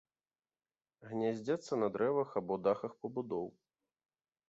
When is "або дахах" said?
2.43-2.93